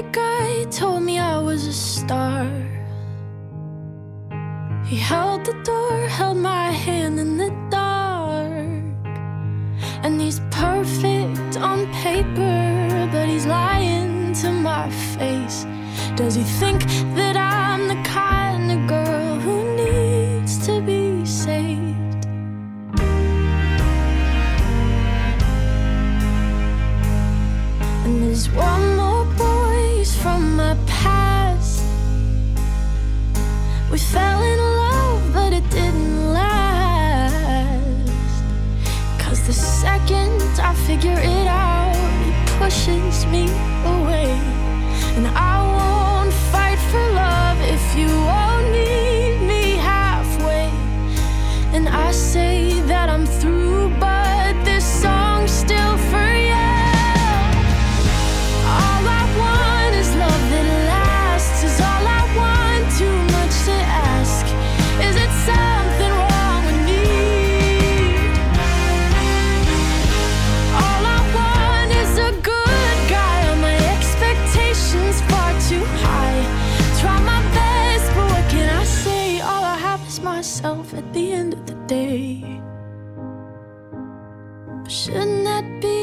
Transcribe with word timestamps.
of 0.00 0.12
guy 0.12 0.64
told 0.70 1.02
me 1.02 1.18
I 1.18 1.38
was 1.38 1.66
a 1.66 1.72
star. 1.72 2.46
He 4.86 4.96
held 4.96 5.44
the 5.44 5.56
door, 5.62 5.96
held 6.08 6.38
my 6.38 6.70
hand 6.70 7.20
in 7.20 7.36
the 7.36 7.50
dark. 7.70 9.04
And 10.04 10.20
he's 10.20 10.40
perfect 10.50 11.56
on 11.58 11.78
paper, 11.92 13.08
but 13.12 13.28
he's 13.28 13.46
lying 13.46 14.32
to 14.42 14.50
my 14.50 14.88
face. 15.18 15.66
Does 16.16 16.34
he 16.34 16.44
think 16.60 16.80
that 17.18 17.36
I'm 17.36 17.88
the 17.88 18.00
kind 18.08 18.72
of 18.72 18.78
girl 18.88 19.34
who 19.44 19.56
needs 19.82 20.52
to 20.66 20.80
be 20.80 21.26
saved? 21.26 22.24
And 28.04 28.22
there's 28.22 28.48
one 28.50 28.99
voice 30.10 30.22
from 30.22 30.56
my 30.56 30.76
past. 30.86 31.82
We 33.90 33.98
fell 33.98 34.42
in 34.42 34.58
love, 34.58 35.32
but 35.34 35.52
it 35.52 35.68
didn't 35.70 36.32
last. 36.32 38.12
Cause 39.18 39.46
the 39.46 39.52
second 39.52 40.40
I 40.60 40.74
figure 40.86 41.18
it 41.18 41.46
out, 41.46 41.94
he 42.24 42.32
pushes 42.58 43.26
me 43.26 43.44
away. 43.84 44.30
And 45.16 45.26
I 45.28 45.49
shouldn't 84.90 85.44
that 85.44 85.80
be 85.80 85.99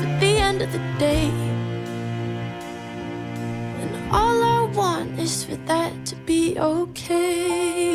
at 0.00 0.20
the 0.20 0.38
end 0.38 0.62
of 0.62 0.72
the 0.72 0.78
day. 0.98 1.30
And 3.80 4.12
all 4.12 4.42
I 4.42 4.70
want 4.74 5.18
is 5.18 5.44
for 5.44 5.56
that 5.66 5.92
to 6.06 6.16
be 6.16 6.58
okay. 6.58 7.86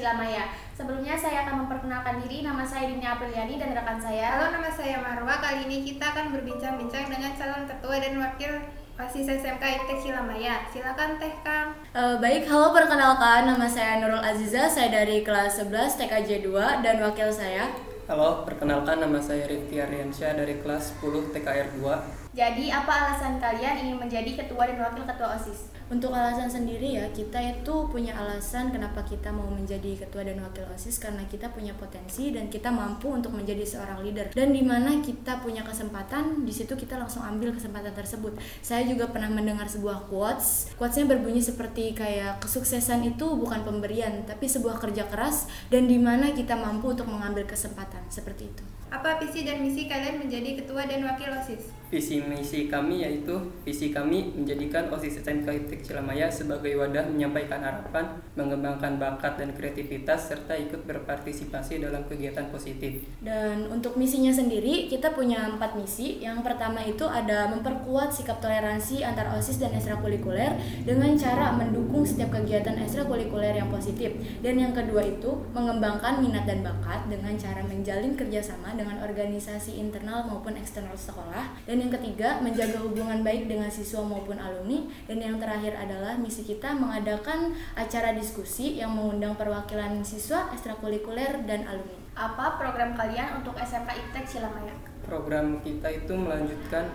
Iptek 0.00 0.16
Cilamaya. 0.16 0.44
Sebelumnya 0.72 1.12
saya 1.12 1.44
akan 1.44 1.68
memperkenalkan 1.68 2.24
diri, 2.24 2.40
nama 2.40 2.64
saya 2.64 2.88
Dini 2.88 3.04
Apriliani 3.04 3.60
dan 3.60 3.76
rekan 3.76 4.00
saya. 4.00 4.32
Halo, 4.32 4.56
nama 4.56 4.72
saya 4.72 4.96
Marwa. 4.96 5.36
Kali 5.44 5.68
ini 5.68 5.84
kita 5.84 6.16
akan 6.16 6.32
berbincang-bincang 6.32 7.12
dengan 7.12 7.36
calon 7.36 7.68
ketua 7.68 8.00
dan 8.00 8.16
wakil 8.16 8.52
OSIS 8.96 9.28
SMK 9.28 9.60
IPTEK 9.60 9.98
Cilamaya. 10.00 10.64
Silakan 10.72 11.20
Teh 11.20 11.36
Kang. 11.44 11.76
Eh, 11.92 12.16
baik, 12.16 12.48
halo 12.48 12.72
perkenalkan 12.72 13.44
nama 13.44 13.68
saya 13.68 14.00
Nurul 14.00 14.24
Aziza, 14.24 14.72
saya 14.72 14.88
dari 14.88 15.20
kelas 15.20 15.60
11 15.60 16.00
TKJ 16.00 16.48
2 16.48 16.80
dan 16.80 16.96
wakil 17.04 17.28
saya 17.28 17.68
Halo, 18.10 18.42
perkenalkan 18.42 18.98
nama 18.98 19.22
saya 19.22 19.46
Rifki 19.46 19.78
Aryansyah 19.78 20.34
dari 20.34 20.58
kelas 20.58 20.98
10 20.98 21.30
TKR 21.30 21.78
2. 21.78 22.29
Jadi, 22.40 22.72
apa 22.72 22.88
alasan 22.88 23.36
kalian 23.36 23.84
ingin 23.84 24.00
menjadi 24.00 24.32
ketua 24.32 24.64
dan 24.64 24.80
wakil 24.80 25.04
ketua 25.04 25.36
OSIS? 25.36 25.76
Untuk 25.92 26.08
alasan 26.08 26.48
sendiri 26.48 26.96
ya, 26.96 27.04
kita 27.12 27.36
itu 27.36 27.84
punya 27.92 28.16
alasan 28.16 28.72
kenapa 28.72 29.04
kita 29.04 29.28
mau 29.28 29.44
menjadi 29.52 30.00
ketua 30.00 30.24
dan 30.24 30.40
wakil 30.40 30.64
OSIS 30.72 31.04
karena 31.04 31.20
kita 31.28 31.52
punya 31.52 31.76
potensi 31.76 32.32
dan 32.32 32.48
kita 32.48 32.72
mampu 32.72 33.12
untuk 33.12 33.36
menjadi 33.36 33.60
seorang 33.68 34.00
leader. 34.00 34.32
Dan 34.32 34.56
di 34.56 34.64
mana 34.64 35.04
kita 35.04 35.44
punya 35.44 35.60
kesempatan, 35.60 36.48
di 36.48 36.52
situ 36.56 36.72
kita 36.80 36.96
langsung 36.96 37.20
ambil 37.20 37.52
kesempatan 37.52 37.92
tersebut. 37.92 38.32
Saya 38.64 38.88
juga 38.88 39.12
pernah 39.12 39.28
mendengar 39.28 39.68
sebuah 39.68 40.08
quotes. 40.08 40.72
Quotesnya 40.80 41.12
berbunyi 41.12 41.44
seperti 41.44 41.92
kayak 41.92 42.40
kesuksesan 42.40 43.04
itu 43.04 43.36
bukan 43.36 43.68
pemberian, 43.68 44.24
tapi 44.24 44.48
sebuah 44.48 44.80
kerja 44.80 45.04
keras 45.12 45.44
dan 45.68 45.84
di 45.84 46.00
mana 46.00 46.32
kita 46.32 46.56
mampu 46.56 46.96
untuk 46.96 47.04
mengambil 47.04 47.44
kesempatan 47.44 48.00
seperti 48.08 48.48
itu. 48.48 48.64
Apa 48.88 49.20
visi 49.20 49.44
dan 49.44 49.60
misi 49.60 49.84
kalian 49.84 50.24
menjadi 50.24 50.64
ketua 50.64 50.88
dan 50.88 51.04
wakil 51.04 51.36
OSIS? 51.36 51.79
Visi 51.90 52.22
misi 52.22 52.70
kami 52.70 53.02
yaitu 53.02 53.34
visi 53.66 53.90
kami 53.90 54.30
menjadikan 54.38 54.86
OSIS 54.94 55.26
SMK 55.26 55.50
IPTEK 55.50 55.90
Cilamaya 55.90 56.30
sebagai 56.30 56.78
wadah 56.78 57.02
menyampaikan 57.10 57.58
harapan, 57.58 58.14
mengembangkan 58.38 58.94
bakat 58.94 59.42
dan 59.42 59.50
kreativitas 59.50 60.30
serta 60.30 60.54
ikut 60.54 60.86
berpartisipasi 60.86 61.82
dalam 61.82 62.06
kegiatan 62.06 62.46
positif. 62.54 63.02
Dan 63.18 63.66
untuk 63.66 63.98
misinya 63.98 64.30
sendiri, 64.30 64.86
kita 64.86 65.18
punya 65.18 65.50
empat 65.50 65.74
misi. 65.74 66.22
Yang 66.22 66.46
pertama 66.46 66.78
itu 66.78 67.02
ada 67.10 67.50
memperkuat 67.50 68.14
sikap 68.14 68.38
toleransi 68.38 69.02
antar 69.02 69.34
OSIS 69.34 69.58
dan 69.58 69.74
ekstrakurikuler 69.74 70.54
dengan 70.86 71.10
cara 71.18 71.58
mendukung 71.58 72.06
setiap 72.06 72.30
kegiatan 72.38 72.78
ekstrakurikuler 72.86 73.58
yang 73.58 73.66
positif. 73.66 74.14
Dan 74.38 74.62
yang 74.62 74.70
kedua 74.70 75.02
itu 75.02 75.42
mengembangkan 75.50 76.22
minat 76.22 76.46
dan 76.46 76.62
bakat 76.62 77.10
dengan 77.10 77.34
cara 77.34 77.66
menjalin 77.66 78.14
kerjasama 78.14 78.78
dengan 78.78 79.02
organisasi 79.02 79.82
internal 79.82 80.30
maupun 80.30 80.54
eksternal 80.54 80.94
sekolah. 80.94 81.58
Dan 81.66 81.79
yang 81.80 81.92
ketiga, 81.96 82.36
menjaga 82.44 82.78
hubungan 82.84 83.24
baik 83.24 83.48
dengan 83.48 83.72
siswa 83.72 84.04
maupun 84.04 84.36
alumni. 84.36 84.84
Dan 85.08 85.18
yang 85.18 85.36
terakhir 85.40 85.72
adalah 85.74 86.14
misi 86.20 86.44
kita 86.44 86.76
mengadakan 86.76 87.56
acara 87.74 88.12
diskusi 88.12 88.76
yang 88.76 88.92
mengundang 88.92 89.34
perwakilan 89.34 90.04
siswa, 90.04 90.52
ekstrakurikuler, 90.52 91.48
dan 91.48 91.64
alumni. 91.64 91.96
Apa 92.14 92.60
program 92.60 92.92
kalian 92.92 93.40
untuk 93.40 93.56
SMK 93.56 93.88
Iptek 93.96 94.24
Cilamaya? 94.28 94.76
Program 95.08 95.64
kita 95.64 95.88
itu 95.88 96.12
melanjutkan 96.12 96.92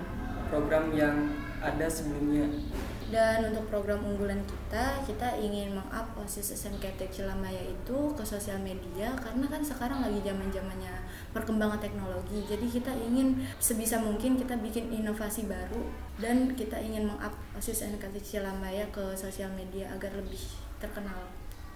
program 0.54 0.94
yang 0.94 1.34
ada 1.66 1.90
sebelumnya. 1.90 2.46
Dan 3.06 3.54
untuk 3.54 3.70
program 3.70 4.02
unggulan 4.02 4.42
kita, 4.50 4.98
kita 5.06 5.38
ingin 5.38 5.78
meng-up 5.78 6.10
OSIS 6.18 6.58
SMK 6.58 6.98
Tek 6.98 7.14
Cilamaya 7.14 7.62
itu 7.62 7.98
ke 8.18 8.24
sosial 8.26 8.58
media 8.58 9.14
karena 9.22 9.46
kan 9.46 9.62
sekarang 9.62 10.02
lagi 10.02 10.26
zaman-zamannya 10.26 11.06
perkembangan 11.30 11.78
teknologi. 11.78 12.42
Jadi 12.50 12.66
kita 12.66 12.90
ingin 12.98 13.46
sebisa 13.62 14.02
mungkin 14.02 14.42
kita 14.42 14.58
bikin 14.58 14.90
inovasi 14.90 15.46
baru 15.46 15.86
dan 16.18 16.58
kita 16.58 16.82
ingin 16.82 17.06
meng-up 17.14 17.38
OSIS 17.54 17.86
SMK 17.86 18.10
Tek 18.10 18.26
Cilamaya 18.26 18.90
ke 18.90 19.14
sosial 19.14 19.54
media 19.54 19.86
agar 19.94 20.10
lebih 20.18 20.42
terkenal. 20.82 21.30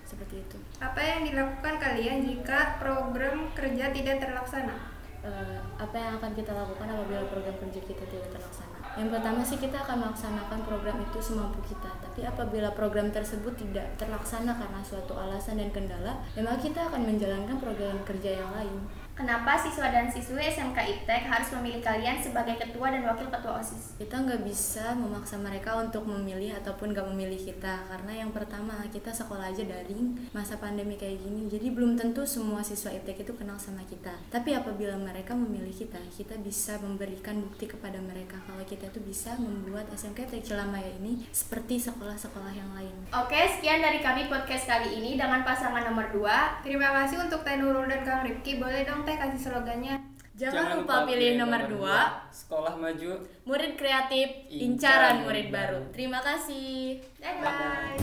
seperti 0.10 0.42
itu 0.42 0.58
Apa 0.82 0.98
yang 0.98 1.22
dilakukan 1.22 1.78
kalian 1.78 2.26
jika 2.26 2.82
program 2.82 3.46
kerja 3.54 3.94
tidak 3.94 4.18
terlaksana? 4.18 4.74
Eh, 5.22 5.62
apa 5.78 5.94
yang 5.94 6.18
akan 6.18 6.34
kita 6.34 6.50
lakukan 6.50 6.90
apabila 6.90 7.30
program 7.30 7.54
kerja 7.62 7.78
kita 7.86 8.04
tidak 8.10 8.34
terlaksana 8.34 8.69
yang 9.00 9.08
pertama 9.08 9.40
sih 9.40 9.56
kita 9.56 9.80
akan 9.80 10.04
melaksanakan 10.04 10.60
program 10.68 11.00
itu 11.00 11.24
semampu 11.24 11.64
kita. 11.64 11.88
Tapi 12.04 12.28
apabila 12.28 12.76
program 12.76 13.08
tersebut 13.16 13.56
tidak 13.56 13.96
terlaksana 13.96 14.60
karena 14.60 14.84
suatu 14.84 15.16
alasan 15.16 15.56
dan 15.56 15.72
kendala 15.72 16.20
maka 16.36 16.60
kita 16.60 16.92
akan 16.92 17.08
menjalankan 17.08 17.56
program 17.64 17.96
kerja 18.04 18.44
yang 18.44 18.52
lain 18.52 18.76
Kenapa 19.20 19.60
siswa 19.60 19.92
dan 19.92 20.08
siswi 20.08 20.48
SMK 20.48 20.80
IPTEK 20.80 21.28
harus 21.28 21.52
memilih 21.60 21.84
kalian 21.84 22.16
sebagai 22.24 22.56
ketua 22.56 22.88
dan 22.88 23.04
wakil 23.04 23.28
ketua 23.28 23.60
OSIS? 23.60 24.00
kita 24.00 24.16
nggak 24.16 24.48
bisa 24.48 24.96
memaksa 24.96 25.36
mereka 25.36 25.76
untuk 25.76 26.08
memilih 26.08 26.56
ataupun 26.56 26.96
nggak 26.96 27.04
memilih 27.12 27.36
kita 27.36 27.84
karena 27.84 28.24
yang 28.24 28.32
pertama 28.32 28.80
kita 28.88 29.12
sekolah 29.12 29.52
aja 29.52 29.68
daring 29.68 30.16
masa 30.32 30.56
pandemi 30.56 30.96
kayak 30.96 31.20
gini 31.20 31.52
jadi 31.52 31.68
belum 31.76 32.00
tentu 32.00 32.24
semua 32.24 32.64
siswa 32.64 32.96
IPTEK 32.96 33.28
itu 33.28 33.34
kenal 33.36 33.60
sama 33.60 33.84
kita 33.84 34.16
tapi 34.32 34.56
apabila 34.56 34.96
mereka 34.96 35.36
memilih 35.36 35.76
kita 35.76 36.00
kita 36.16 36.40
bisa 36.40 36.80
memberikan 36.80 37.44
bukti 37.44 37.68
kepada 37.68 38.00
mereka 38.00 38.40
kalau 38.48 38.64
kita 38.64 38.88
itu 38.88 39.04
bisa 39.04 39.36
membuat 39.36 39.92
SMK 39.92 40.32
IPTEK 40.32 40.48
Cilamaya 40.48 40.90
ini 40.96 41.28
seperti 41.36 41.76
sekolah-sekolah 41.84 42.56
yang 42.56 42.72
lain 42.72 42.96
Oke, 43.10 43.36
sekian 43.52 43.84
dari 43.84 44.00
kami 44.00 44.32
podcast 44.32 44.70
kali 44.70 45.02
ini 45.02 45.18
dengan 45.18 45.42
pasangan 45.42 45.82
nomor 45.82 46.14
2. 46.14 46.62
Terima 46.62 46.94
kasih 46.94 47.26
untuk 47.26 47.42
Teh 47.42 47.58
Nurul 47.58 47.90
dan 47.90 48.06
Kang 48.06 48.22
Rifki. 48.22 48.62
Boleh 48.62 48.86
dong 48.86 49.02
Teh 49.10 49.18
kasih 49.18 49.42
slogannya? 49.42 50.06
jangan, 50.38 50.86
lupa 50.86 51.10
pilih 51.10 51.42
nomor 51.42 51.66
2 51.66 52.30
Sekolah 52.30 52.78
maju. 52.78 53.26
murid 53.42 53.74
kreatif 53.74 54.46
incaran 54.54 55.26
murid 55.26 55.50
baru 55.50 55.90
terima 55.90 56.22
kasih 56.22 57.02
Bye-bye. 57.18 57.98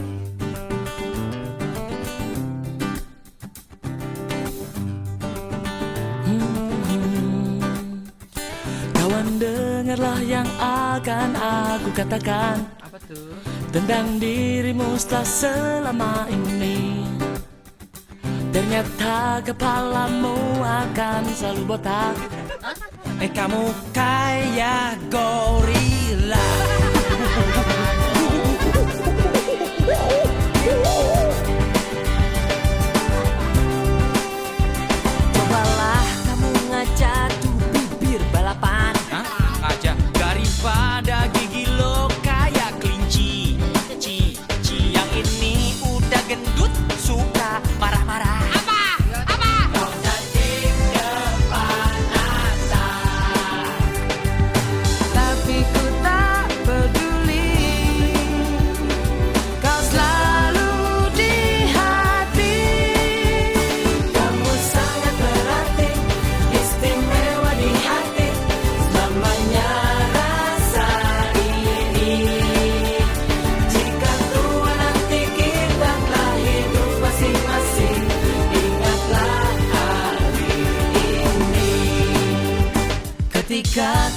Kawan 8.98 9.26
dengarlah 9.38 10.18
yang 10.26 10.48
akan 10.58 11.30
aku 11.38 11.90
katakan 11.94 12.66
Apa 12.82 12.98
tuh? 13.06 13.30
Tentang 13.70 14.18
dirimu 14.18 14.98
setelah 14.98 15.22
selama 15.22 16.26
ini 16.34 16.85
Ternyata 18.56 19.44
kepalamu 19.44 20.64
akan 20.64 21.28
selalu 21.36 21.76
botak. 21.76 22.16
Eh 23.20 23.28
kamu 23.28 23.68
kayak 23.92 24.96
gorila 25.12 26.48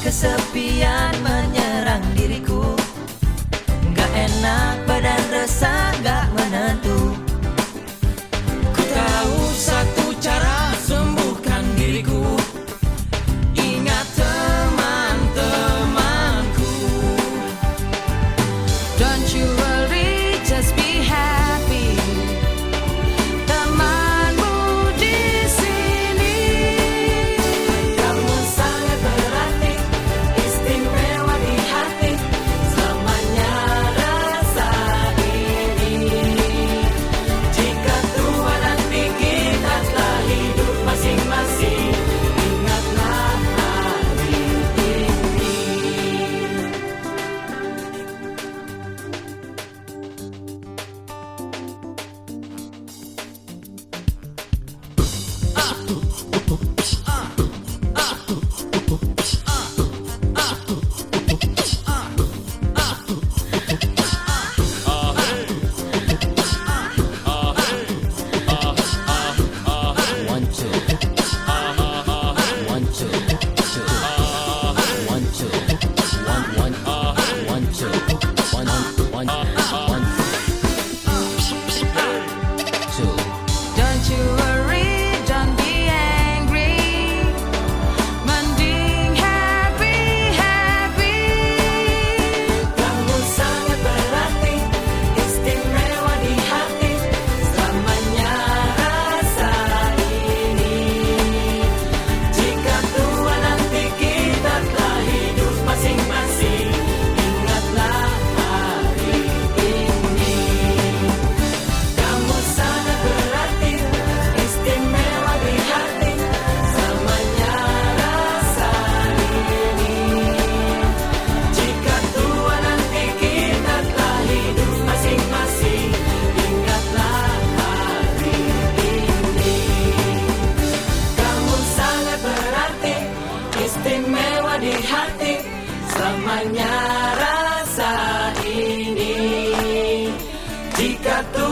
casabian. 0.09 0.98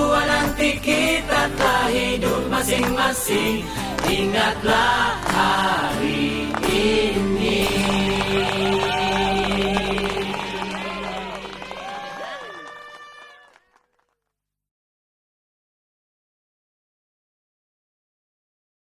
tua 0.07 0.23
nanti 0.23 0.79
kita 0.79 1.51
telah 1.59 1.91
hidup 1.91 2.47
masing-masing. 2.47 3.59
Ingatlah 4.07 5.19
hari 5.35 6.47
ini. 6.63 7.76